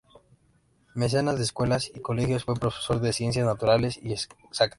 Mecenas 0.95 1.37
de 1.37 1.43
escuelas 1.43 1.91
y 1.93 1.99
colegios, 1.99 2.43
fue 2.43 2.55
profesor 2.55 2.99
de 3.01 3.13
Ciencias 3.13 3.45
Naturales 3.45 3.99
y 4.01 4.13
Exactas. 4.13 4.69